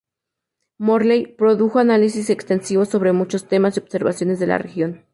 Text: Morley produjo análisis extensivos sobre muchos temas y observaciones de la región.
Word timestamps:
Morley 0.79 1.27
produjo 1.27 1.77
análisis 1.77 2.31
extensivos 2.31 2.89
sobre 2.89 3.11
muchos 3.13 3.47
temas 3.47 3.77
y 3.77 3.81
observaciones 3.81 4.39
de 4.39 4.47
la 4.47 4.57
región. 4.57 5.05